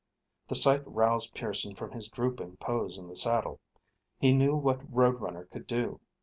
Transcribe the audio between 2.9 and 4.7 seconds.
in the saddle. He knew